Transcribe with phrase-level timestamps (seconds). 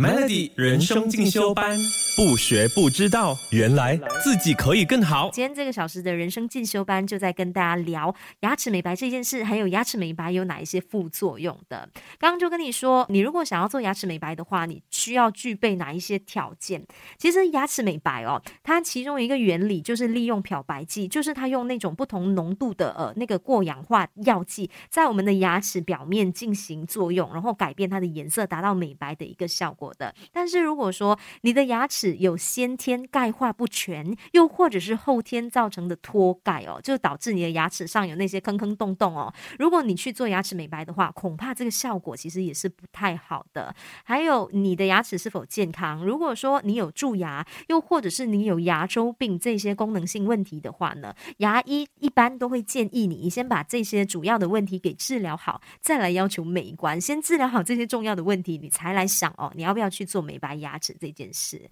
[0.00, 1.78] Melody 人生进修班，
[2.16, 5.30] 不学不知道，原来自己可以更好。
[5.32, 11.88] 今天这个小时的人生进修班就在跟大家聊牙齿美白这件事，还有牙齿美白有哪一些副作用的。
[12.18, 16.84] 刚刚就跟你说，你如果想要做牙齿美白的话，你需要具备哪一些条件？
[17.16, 30.14] 其实牙齿美白哦，它其中一个原理就是利用漂白剂，就是它用那种不同浓度的呃那个过氧化药剂，在我们的牙齿表面进行作用，然后改变它的颜色，达到美白的一个效果的。
[30.32, 39.32] 但是如果说你的牙齿有先天钙化不全，又或者是后天造成的脱钙哦，就导致你的牙齿上有那些坑坑洞洞哦。
[39.58, 43.74] 如果你去做牙齿美白的话，恐怕这个效果其实也是不太好的。
[44.04, 46.04] 还有你的牙齿是否健康？
[46.04, 57.00] 如果说你有蛀牙，又或者是你有牙周病这些功能性问题的话呢，牙医一般都会建议，你先把这些主要的问题给治疗好，再来要求美观。
[57.00, 61.68] 先治疗好这些重要的问题，你才来想哦，你要不要去做美白牙齿这件事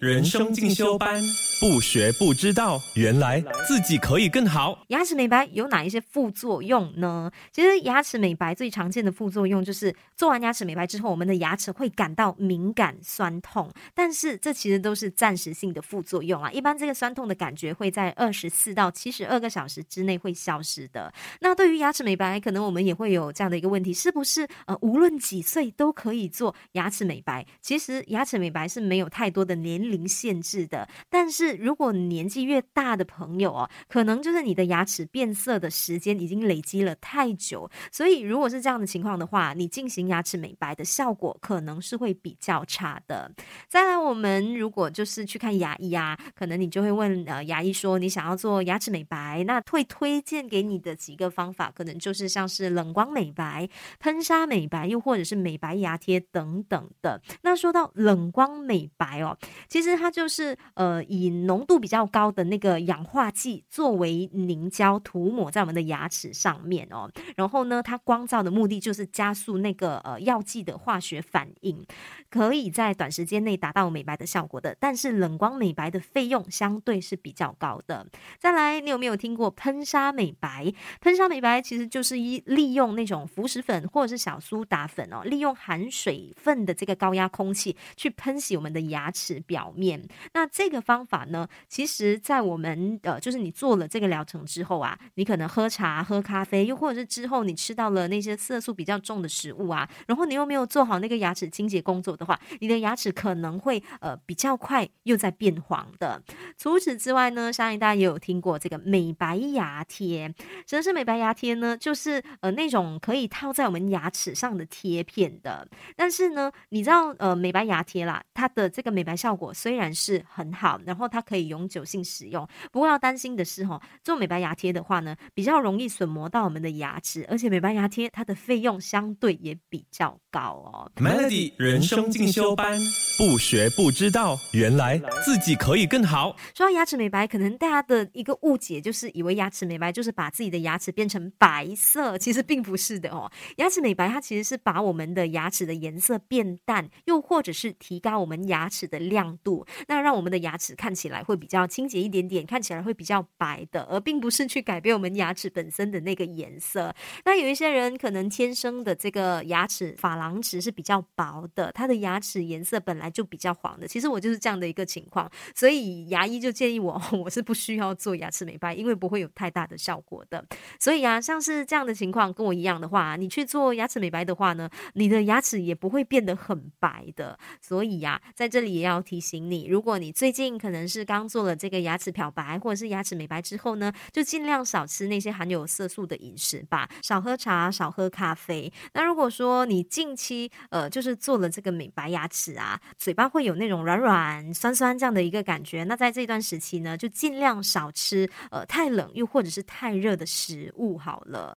[0.00, 1.22] 人生进修班，
[1.60, 4.84] 不学不知道，原来自己可以更好。
[4.88, 7.30] 牙齿美白有哪一些副作用呢？
[7.52, 16.50] 其实牙齿美白最常见的副作用就是做完牙齿美白之后，我们的牙齿会感到敏感、酸痛，但是这其实都是暂时性的副作用啊。
[16.50, 21.12] 一般这个酸痛的感觉会在二十四到七十二个小时之内会消失的。
[21.40, 27.46] 那对于牙齿美白，可能我们也会有这样的一个问题：是不是呃，无论几岁都可以做牙齿美白？
[27.62, 43.30] 其实牙齿美白是没有太多的年龄限制的，但是如果年纪越大的朋友哦，可能就是你的牙齿变色的时间已经累积了太久，所以如果是这样的情况的话，你进行牙齿美白的效果可能是会比较差的。
[43.68, 53.68] 再来，我们如果就是去看牙医啊，可能你就会问呃牙医说你想要做牙齿美白，那会推荐给你的几个方法，可能就是像是冷光美白、
[54.00, 57.20] 喷砂美白，又或者是美白牙贴等等的。
[57.42, 59.35] 那说到冷光美白哦，
[59.68, 71.84] 其实它就是呃以浓度比较高的那个氧化剂作为凝胶涂抹在我们的牙齿上面哦，然后呢，它光照的目的就是加速那个呃药剂的化学反应，
[72.30, 74.76] 可以在短时间内达到美白的效果的。
[74.78, 78.06] 但是冷光美白的费用相对是比较高的。
[78.38, 80.72] 再来，你有没有听过喷砂美白？
[81.00, 87.76] 喷砂美白其实就是一利用那种浮石粉或者是小苏打粉哦，利用含水分的这个高压空气。
[87.96, 106.22] 去喷洗我们的牙齿表面，那这个方法呢，其实，在我们呃，就是你做了这个疗程之后啊，你可能喝茶、喝咖啡，又或者是之后你吃到了那些色素比较重的食物啊，然后你又没有做好那个牙齿清洁工作的话，你的牙齿可能会呃比较快又在变黄的。
[106.56, 110.32] 除此之外呢，相信大家也有听过这个美白牙贴。
[110.66, 111.76] 什么是美白牙贴呢？
[111.76, 115.66] 就是呃那种可以套在我们牙齿上的贴片的。
[115.96, 130.90] 但是呢，你知道呃美白牙贴啦，它的这个美白效果虽然是很好，然后它可以永久性使用，不过要担心的是哈，做美白牙贴的话呢，比较容易损磨到我们的牙齿，而且美白牙贴它的费用相对也比较高哦。
[130.96, 132.78] Melody 人生进修班，
[133.18, 136.36] 不学不知道，原来自己可以更好。
[136.54, 143.30] 说到牙齿美白，可能大家的一个误解就是以为牙齿美白就是把自己的牙齿变成白色，其实并不是的哦。
[143.56, 156.94] 牙齿美白它其实是把我们的牙齿的颜色变淡，又或者是提高我们牙齿的亮度，那让我们的牙齿看起来会比较清洁一点点，看起来会比较白的，而并不是去改变我们牙齿本身的那个颜色。
[157.24, 163.86] 那有一些人可能天生的这个牙齿珐琅质是比较薄的，他的牙齿颜色本来就比较黄的。
[163.86, 170.44] 其实我就是这样的一个情况，所以牙医就建议我， 我是不需要做牙齿美白，因为不会有太大的效果的。
[170.78, 177.38] 所以啊，像是这样的情况跟我一样的话，你去做牙齿美白的话呢，你的牙齿也不会变得很白的。
[177.60, 188.72] 所以呀，在这里也要提醒你，如果你最近可能是刚做了这个牙齿漂白或者是牙齿美白之后呢，就尽量少吃那些含有色素的饮食吧，少喝茶，少喝咖啡。
[188.94, 201.54] 那如果说你近期呃就是做了这个美白牙齿啊，嘴巴会有那种软软酸酸这样的一个感觉，那在这段时期呢，就尽量少吃呃太冷又或者是太热的食物好了。